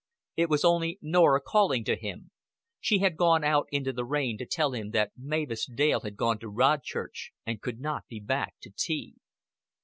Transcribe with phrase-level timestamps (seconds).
[0.35, 2.31] It was only Norah calling to him.
[2.79, 6.39] She had come out into the rain to tell him that Mavis Dale had gone
[6.39, 9.13] to Rodchurch and could not be back to tea.